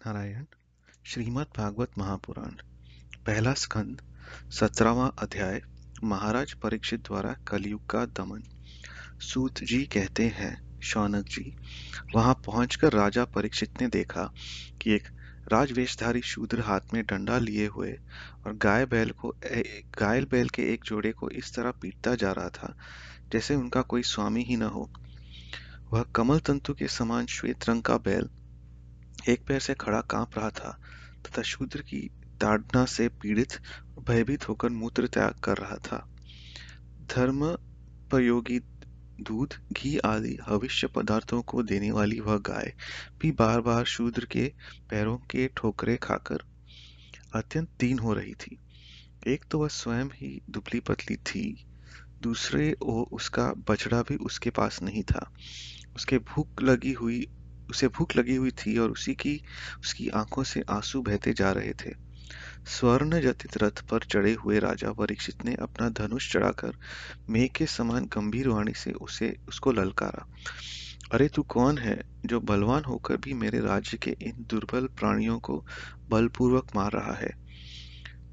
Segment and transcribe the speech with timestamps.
[0.00, 0.44] नारायण,
[1.04, 2.52] श्रीमद् भागवत महापुराण,
[3.26, 4.00] पहला स्कंद,
[4.50, 5.60] सत्रहवा अध्याय,
[6.04, 8.42] महाराज परीक्षित द्वारा कलयुग का दमन।
[9.22, 11.44] सूत जी कहते हैं, शौनक जी,
[12.14, 14.24] वहाँ पहुंचकर राजा परीक्षित ने देखा
[14.82, 15.08] कि एक
[15.52, 17.92] राजवेशधारी शूद्र हाथ में डंडा लिए हुए
[18.46, 19.34] और गाय बैल को
[20.00, 22.74] गायल बैल के एक जोड़े को इस तरह पीटता जा रहा था,
[23.32, 24.90] जैसे उनका कोई स्वामी ही न हो।
[25.92, 28.28] वह कमल तंतु के समान श्वेत रंग का बैल
[29.28, 30.80] एक पैर से खड़ा काँप रहा था,
[31.24, 33.52] तथा शूद्र की ताड़ना से पीड़ित,
[34.08, 36.08] भयभीत होकर मूत्र त्याग कर रहा था।
[37.16, 37.56] धर्म
[38.10, 38.58] प्रयोगी
[39.20, 42.72] दूध, घी आदि भविष्य पदार्थों को देने वाली वह गाय
[43.20, 44.52] भी बार बार शूद्र के
[44.90, 46.38] पैरों के ठोकरे खाकर
[47.34, 48.58] अत्यंत दीन हो रही थी।
[49.26, 51.66] एक तो वह स्वयं ही दुबली पतली थी,
[52.22, 55.30] दूसरे ओ उसका बछड़ा भी उसके पास नहीं था।
[55.96, 57.26] उसके भूख लगी हुई
[57.70, 59.40] उसे भूख लगी हुई थी और उसी की,
[59.80, 61.94] उसकी आँखों से आँसू बहते जा रहे थे।
[62.66, 66.72] स्वर्ण जतित रथ पर चढ़े हुए राजा परीक्षित ने अपना धनुष चढ़ाकर
[67.30, 70.26] मेघ के समान गंभीर वाणी से उसे, उसको ललकारा।
[71.12, 75.64] अरे तू कौन है जो बलवान होकर भी मेरे राज्य के इन दुर्बल प्राणियों को
[76.10, 77.32] बलपूर्वक मार रहा है?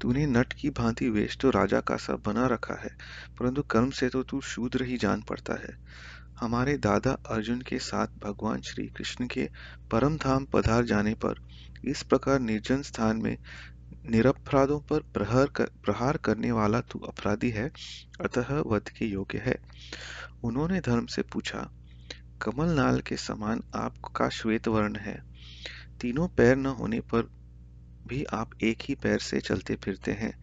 [0.00, 2.90] तूने नट की भांति वेश तो राजा का सा बना रखा है,
[3.38, 5.76] परंतु कर्म से तो तू शूद्र ही जान पड़ता है।
[6.40, 9.48] हमारे दादा अर्जुन के साथ भगवान श्री कृष्ण के
[9.90, 11.40] परम धाम पधार जाने पर
[11.84, 13.38] इस प्रकार निर्जन स्थान में
[14.10, 17.70] निरपराधों पर प्रहर कर, प्रहार करने वाला तू अपराधी है
[18.20, 19.58] अतः वध के योग्य है।
[20.44, 21.70] उन्होंने धर्म से पूछा
[22.42, 25.22] कमल नाल के समान आपका श्वेत वर्ण है।
[26.00, 27.30] तीनों पैर न होने पर
[28.06, 30.38] भी आप एक ही पैर से चलते फिरते हैं।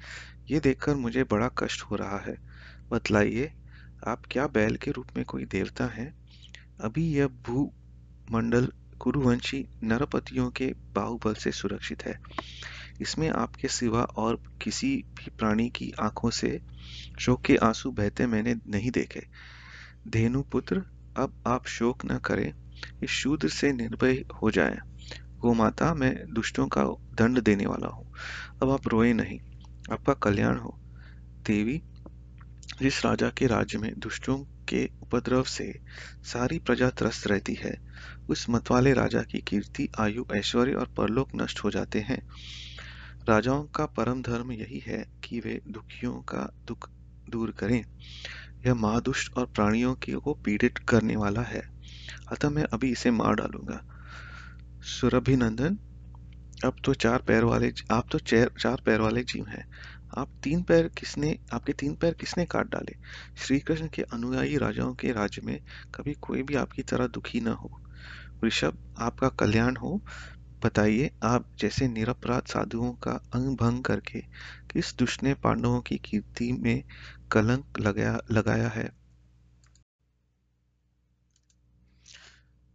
[0.51, 2.37] ये देखकर मुझे बड़ा कष्ट हो रहा है।
[2.91, 3.53] बतलाइए
[4.07, 6.13] आप क्या बैल के रूप में कोई देवता हैं?
[6.81, 12.19] अभी यह भूमंडल कुरुवंशी नरपतियों के बाहुबल से सुरक्षित है।
[13.01, 16.61] इसमें आपके सिवा और किसी भी प्राणी की आँखों से
[17.19, 19.23] शोक के आँसू बहते मैंने नहीं देखे।
[20.07, 20.83] धेनु पुत्र
[21.17, 22.53] अब आप शोक न करें,
[23.03, 24.77] इस शूद्र से निर्भय हो जाएँ।
[25.39, 26.83] गो माता, मैं दुष्टों का
[27.13, 28.13] दंड देने वाला हूँ।
[28.61, 29.39] अब आप रोए नहीं,
[29.91, 30.79] आपका कल्याण हो।
[31.47, 31.81] देवी
[32.81, 34.37] जिस राजा के राज्य में दुष्टों
[34.69, 35.81] के उपद्रव से
[36.23, 37.81] सारी प्रजा त्रस्त रहती है।
[38.29, 42.27] उस मतवाले राजा की कीर्ति, आयु, ऐश्वर्य और परलोक नष्ट हो जाते हैं।
[43.29, 46.89] राजाओं का परम धर्म यही है कि वे दुखियों का दुख
[47.29, 47.85] दूर करें।
[48.65, 51.69] यह महादुष्ट और प्राणियों की को पीड़ित करने वाला है।
[52.31, 53.85] अतः मैं अभी इसे मार डालूँगा।
[54.81, 55.77] सुरभिनंदन,
[56.65, 59.67] अब तो चार पैर वाले, आप तो चार पैर वाले जीव हैं।
[60.17, 62.97] आप तीन पैर किसने, आपके तीन पैर किसने काट डाले?
[63.37, 65.63] श्री कृष्ण के अनुयायी राजाओं के राज्य में
[65.95, 67.81] कभी कोई भी आपकी तरह दुखी न हो।
[68.43, 70.01] ऋषभ, आपका कल्याण हो।
[70.63, 74.21] बताइए, आप जैसे निरपराध साधुओं का अंग भंग करके
[74.73, 76.83] किस दुष्ट ने पांडवों की कीर्ति में
[77.31, 78.91] कलंक लगाया लगाया है?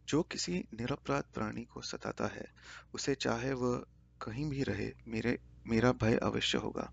[0.08, 2.46] जो किसी निरपराध प्राणी को सताता है,
[2.94, 3.84] उसे चाहे वह
[4.22, 6.92] कहीं भी रहे, मेरे मेरा भय अवश्य होगा।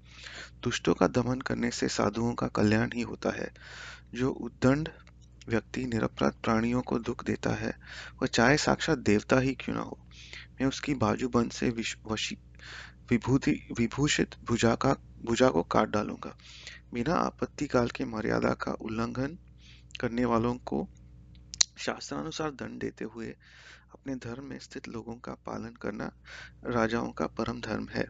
[0.63, 3.51] दुष्टों का दमन करने से साधुओं का कल्याण ही होता है।
[4.13, 4.89] जो उद्दंड
[5.47, 7.77] व्यक्ति निरपराध प्राणियों को दुख देता है,
[8.21, 9.97] वह चाहे साक्षात देवता ही क्यों ना हो।
[10.61, 11.69] मैं उसकी बाजूबंद से
[13.11, 14.93] विभूति, विभूषित भुजा का,
[15.25, 16.37] भुजा को काट डालूँगा।
[16.93, 19.37] बिना आपत्ति काल के मर्यादा का उल्लंघन
[20.01, 20.87] करने वालों को
[21.77, 23.27] शास्त्रानुसार दंड देते हुए
[23.93, 26.11] अपने धर्म में स्थित लोगों का पालन करना
[26.65, 28.05] राजाओं का परम धर्म है।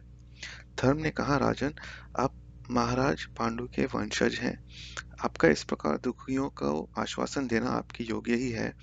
[0.82, 1.74] धर्म ने कहा, राजन,
[2.18, 2.34] आप
[2.70, 4.68] महाराज पांडु के वंशज हैं।
[5.24, 8.74] आपका इस प्रकार दुखियों को आश्वासन देना आपके योग्य ही है,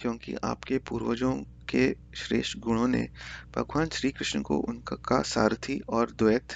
[0.00, 1.32] क्योंकि आपके पूर्वजों
[1.68, 3.08] के श्रेष्ठ गुणों ने
[3.56, 6.48] भगवान श्री कृष्ण को उनका सारथी और द्वैत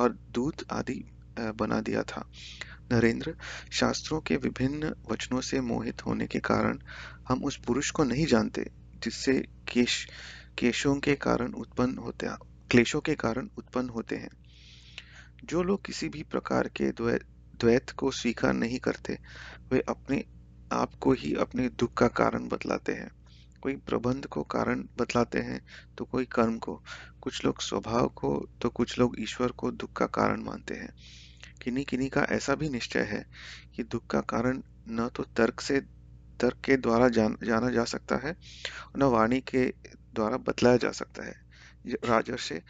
[0.00, 1.04] और दूत आदि
[1.38, 2.28] बना दिया था।
[2.92, 3.36] नरेंद्र,
[3.72, 6.78] शास्त्रों के विभिन्न वचनों से मोहित होने के कारण
[7.28, 8.70] हम उस पुरुष को नहीं जानते,
[9.02, 9.32] जिससे
[9.72, 10.06] केश,
[10.58, 12.26] केशों के कारण उत्पन्न होते
[12.70, 14.30] क्लेशों के कारण उत्पन्न होते हैं।
[15.44, 19.18] जो लोग किसी भी प्रकार के द्वैत को स्वीकार नहीं करते
[19.72, 20.24] वे अपने
[20.72, 23.10] आप को ही अपने दुख का कारण बतलाते हैं।
[23.62, 25.60] कोई प्रबंध को कारण बतलाते हैं
[25.98, 26.74] तो कोई कर्म को।
[27.22, 30.92] कुछ लोग स्वभाव को तो कुछ लोग ईश्वर को दुख का कारण मानते हैं।
[31.62, 33.24] किन्हीं किन्हीं का ऐसा भी निश्चय है
[33.74, 35.80] कि दुख का कारण न तो तर्क से
[36.40, 38.36] तर्क के द्वारा जान, जाना जा सकता है
[38.96, 39.64] न वाणी के
[40.14, 41.45] द्वारा बतलाया जा सकता है।
[41.86, 42.60] राजर्षि,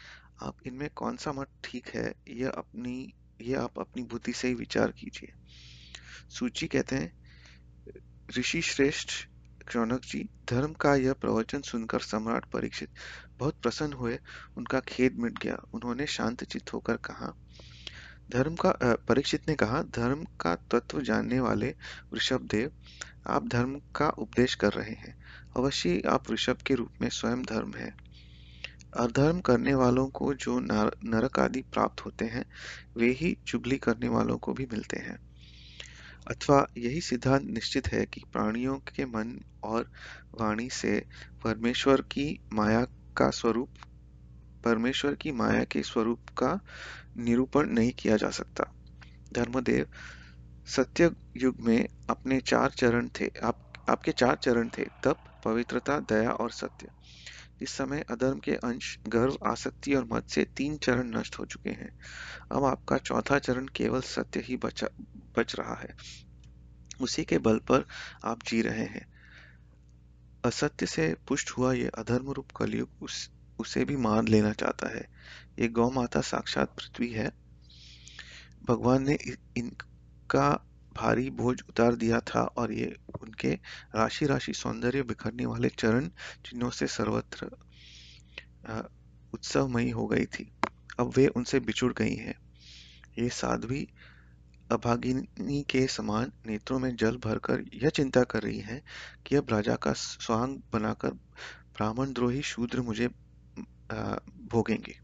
[0.41, 4.53] आप इनमें कौन सा मत ठीक है, यह अपनी ये आप अपनी बुद्धि से ही
[4.53, 5.33] विचार कीजिए।
[6.29, 7.11] सूची कहते हैं,
[8.37, 9.09] ऋषि श्रेष्ठ
[9.73, 12.89] शौनक जी, धर्म का यह प्रवचन सुनकर सम्राट परीक्षित,
[13.37, 14.19] बहुत प्रसन्न हुए,
[14.57, 17.33] उनका खेद मिट गया, उन्होंने शांत चित्त होकर कहा।
[18.29, 21.75] धर्म का परीक्षित ने कहा, धर्म का तत्व जानने वाले
[22.13, 22.71] ऋषभ देव,
[23.27, 25.17] आप धर्म का उपदेश कर रहे हैं,
[25.57, 28.06] अवश्य आप ऋषभ के रूप में स्वयं धर्म है।
[28.97, 32.45] अधर्म करने वालों को जो नरक आदि प्राप्त होते हैं,
[32.97, 35.19] वे ही चुगली करने वालों को भी मिलते हैं।
[36.27, 39.91] अथवा यही सिद्धांत निश्चित है कि प्राणियों के मन और
[40.41, 41.05] वाणी से
[41.43, 42.85] परमेश्वर की माया
[43.17, 43.69] का स्वरूप,
[44.63, 46.59] परमेश्वर की माया के स्वरूप का
[47.17, 48.73] निरूपण नहीं किया जा सकता।
[49.33, 49.85] धर्मदेव
[50.67, 56.31] सत्य युग में अपने चार चरण थे, आप, आपके चार चरण थे, तप, पवित्रता, दया
[56.31, 56.87] और सत्य।
[57.61, 61.69] इस समय अधर्म के अंश, गर्व, आसक्ति और मत से तीन चरण नष्ट हो चुके
[61.69, 61.99] हैं।
[62.51, 64.87] अब आपका चौथा चरण केवल सत्य ही बचा,
[65.37, 65.95] बच रहा है।
[67.01, 67.85] उसी के बल पर
[68.25, 69.07] आप जी रहे हैं।
[70.45, 75.09] असत्य से पुष्ट हुआ ये अधर्म रूप कलयुग उस, उसे भी मार लेना चाहता है।
[75.59, 77.31] ये गौ माता साक्षात पृथ्वी है।
[78.67, 79.17] भगवान ने
[79.57, 80.66] इनका
[80.97, 83.53] भारी बोझ उतार दिया था और ये उनके
[83.95, 86.09] राशि राशि सौंदर्य बिखरने वाले चरण
[86.45, 87.49] चिन्हों से सर्वत्र
[89.33, 90.51] उत्सवमयी हो गई थी।
[90.99, 92.35] अब वे उनसे बिछुड़ गई हैं।
[93.19, 93.87] ये साध्वी
[94.71, 98.81] अभागिनी के समान नेत्रों में जल भरकर यह चिंता कर रही है
[99.25, 101.09] कि अब राजा का स्वांग बनाकर
[101.77, 103.07] ब्राह्मण द्रोही शूद्र मुझे
[104.51, 104.95] भोगेंगे।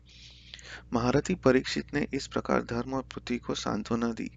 [0.94, 4.30] महारथी परीक्षित ने इस प्रकार धर्म और पृथ्वी को सांत्वना दी।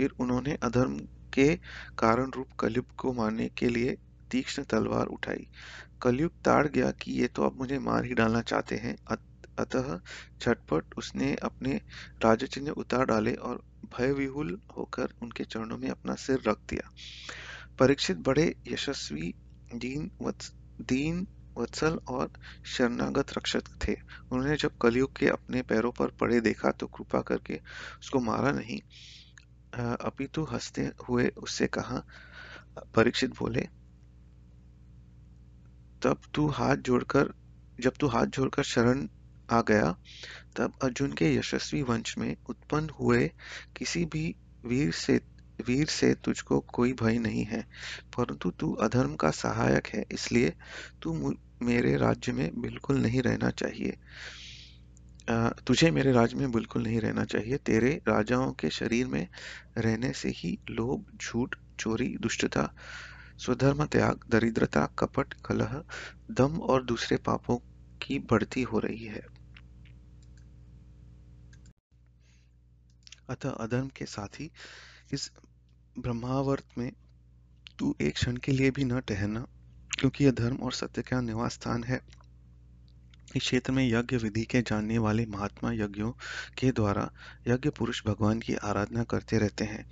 [0.00, 0.96] फिर उन्होंने अधर्म
[1.32, 1.54] के
[1.98, 3.96] कारण रूप कलयुग को मारने के लिए
[4.30, 5.46] तीक्ष्ण तलवार उठाई।
[6.02, 8.96] कलयुग ताड़ गया कि ये तो अब मुझे मार ही डालना चाहते हैं।
[9.58, 9.98] अतः
[10.42, 11.74] झटपट उसने अपने
[12.24, 13.60] राजचिन्ह उतार डाले और
[13.96, 16.88] भय विहुल होकर उनके चरणों में अपना सिर रख दिया।
[17.78, 19.32] परीक्षित बड़े यशस्वी
[19.70, 21.26] दीन वत्स, दीन
[21.58, 22.30] वत्सल और
[22.66, 23.94] शरणागत रक्षक थे।
[24.32, 27.56] उन्होंने जब कलयुग के अपने पैरों पर पड़े देखा तो कृपा करके
[28.00, 28.80] उसको मारा नहीं।
[29.78, 32.02] अपितु हँसते हुए उससे कहा,
[32.94, 33.68] परीक्षित बोले,
[36.02, 37.32] तब तू हाथ जोड़कर,
[37.80, 39.08] जब तू हाथ जोड़कर शरण
[39.50, 39.96] आ गया,
[40.56, 43.26] तब अर्जुन के यशस्वी वंश में उत्पन्न हुए
[43.76, 44.34] किसी भी
[44.64, 45.20] वीर से
[45.66, 47.66] वीर से तुझको कोई भय नहीं है,
[48.16, 50.54] परंतु तू अधर्म का सहायक है, इसलिए
[51.02, 53.96] तू मेरे राज्य में बिल्कुल नहीं रहना चाहिए।
[55.66, 59.28] तुझे मेरे राज्य में बिल्कुल नहीं रहना चाहिए। तेरे राजाओं के शरीर में
[59.78, 62.72] रहने से ही लोभ, झूठ, चोरी, दुष्टता,
[63.38, 65.82] स्वधर्म, त्याग, दरिद्रता, कपट, कलह,
[66.30, 67.58] दम और दूसरे पापों
[68.02, 69.22] की बढ़ती हो रही है।
[73.28, 74.50] अतः अधर्म के साथ ही
[75.12, 75.30] इस
[75.98, 76.92] ब्रह्मावर्त में
[77.78, 79.46] तू एक क्षण के लिए भी न ठहरना
[79.98, 82.00] क्योंकि यह धर्म और सत्य का निवास स्थान है।
[83.36, 86.12] इस क्षेत्र में यज्ञ विधि के जानने वाले महात्मा यज्ञों
[86.58, 87.10] के द्वारा
[87.48, 89.90] यज्ञ पुरुष भगवान की आराधना करते रहते हैं।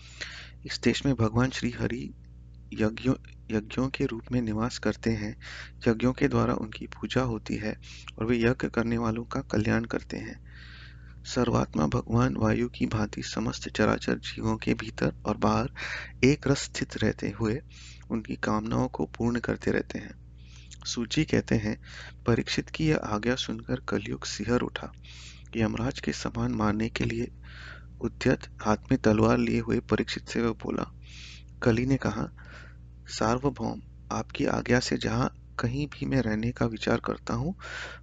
[0.66, 2.14] इस देश में भगवान श्री हरि
[2.72, 3.14] यज्ञों
[3.50, 5.36] यज्ञों के रूप में निवास करते हैं।
[5.88, 7.80] यज्ञों के द्वारा उनकी पूजा होती है
[8.18, 10.48] और वे यज्ञ करने वालों का कल्याण करते हैं।
[11.24, 15.70] सर्वात्मा भगवान वायु की भांति समस्त चराचर जीवों के भीतर और बाहर
[16.24, 17.60] एक रस स्थित रहते हुए
[18.10, 20.27] उनकी कामनाओं को पूर्ण करते रहते हैं।
[20.86, 21.78] सूची कहते हैं,
[22.26, 24.92] परीक्षित की यह आज्ञा सुनकर कलयुग सिहर उठा।
[25.56, 27.30] यमराज के समान मारने के लिए
[28.00, 30.92] उद्यत हाथ में तलवार लिए हुए परीक्षित से वह बोला,
[31.62, 32.28] कली ने कहा,
[33.08, 33.80] सार्वभौम,
[34.12, 37.54] आपकी आज्ञा से जहाँ कहीं भी मैं रहने का विचार करता हूँ,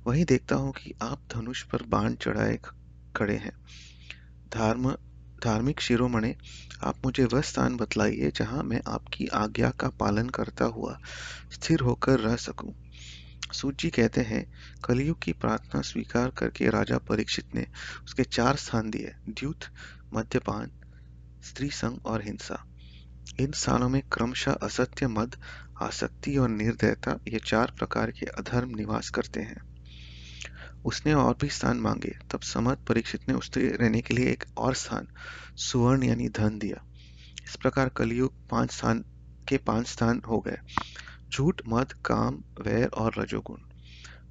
[0.07, 2.59] वहीं देखता हूँ कि आप धनुष पर बाण चढ़ाए
[3.15, 3.53] खड़े हैं।
[4.53, 4.95] धर्म
[5.43, 6.35] धार्मिक शिरोमणे,
[6.83, 10.99] आप मुझे वह स्थान बतलाइए जहाँ मैं आपकी आज्ञा का पालन करता हुआ
[11.51, 12.73] स्थिर होकर रह सकूँ।
[13.53, 14.45] सूची कहते हैं,
[14.85, 17.67] कलयुग की प्रार्थना स्वीकार करके राजा परीक्षित ने
[18.03, 19.59] उसके चार स्थान दिए, द्यूत,
[20.13, 20.71] मद्यपान,
[21.43, 22.65] स्त्री संग और हिंसा।
[23.39, 25.35] इन स्थानों में क्रमशः असत्य, मद,
[25.81, 29.74] आसक्ति और निर्दयता, ये चार प्रकार के अधर्म निवास करते हैं।
[30.85, 34.73] उसने और भी स्थान मांगे, तब समर्थ परीक्षित ने उसके रहने के लिए एक और
[34.73, 35.07] स्थान,
[35.55, 36.83] सुवर्ण यानी धन दिया।
[37.45, 39.03] इस प्रकार कलयुग पाँच स्थान
[39.49, 40.57] के पाँच स्थान हो गए।
[41.33, 43.57] झूठ, मद, काम, वैर और रजोगुण।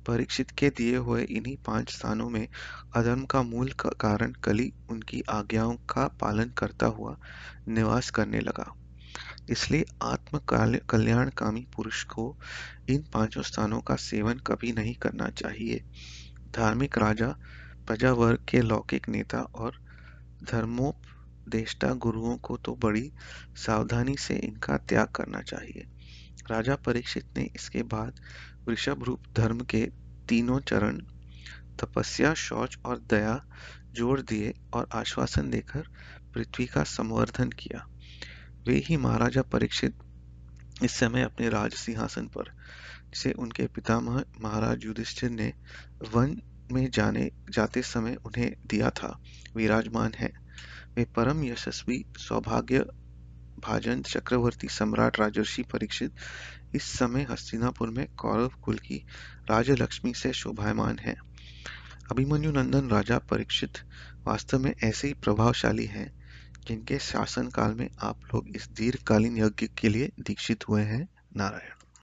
[0.06, 2.48] परीक्षित के दिए हुए इन्हीं पाँच स्थानों में
[2.96, 7.16] अधर्म का मूल का कारण कली उनकी आज्ञाओं का पालन करता हुआ
[7.68, 8.74] निवास करने लगा।
[9.50, 10.38] इसलिए आत्म
[10.88, 12.36] कल्याणकामी पुरुष को
[12.88, 15.84] इन पाँचों स्थानों का सेवन कभी नहीं करना चाहिए।
[16.54, 17.28] धार्मिक राजा
[17.86, 19.78] प्रजा वर्ग के लौकिक नेता और
[20.42, 23.10] धर्मोपदेष्टा गुरुओं को तो बड़ी
[23.56, 25.86] सावधानी से इनका त्याग करना चाहिए।
[26.50, 28.20] राजा परीक्षित ने इसके बाद
[28.68, 29.82] वृषभ रूप धर्म के
[30.28, 30.98] तीनों चरण,
[31.80, 33.40] तपस्या, शौच और दया
[33.92, 35.88] जोड़ दिए और आश्वासन देकर
[36.34, 37.86] पृथ्वी का संवर्धन किया।
[38.66, 39.98] वे ही महाराजा परीक्षित
[40.82, 42.52] इस समय अपने राज सिंहासन पर
[43.14, 45.52] जिसे उनके पितामह महाराज युधिष्ठिर ने
[46.14, 46.42] वन
[46.72, 49.22] में जाने, जाते समय उन्हें दिया था।
[49.56, 50.32] विराजमान है।
[50.96, 52.78] वे परम यशस्वी, सौभाग्य
[53.58, 56.14] भाजन, चक्रवर्ती सम्राट राजर्षि परीक्षित
[56.74, 59.06] इस समय हस्तिनापुर में कौरव कुल की
[59.50, 61.16] राजलक्ष्मी से शोभायमान है।
[62.10, 63.72] अभिमन्यु नंदन राजा परीक्षित
[64.24, 66.24] वास्तव में ऐसे ही प्रभावशाली हैं,
[66.68, 71.83] जिनके शासन काल में आप लोग इस दीर्घकालीन यज्ञ के लिए दीक्षित हुए हैं, नारायण।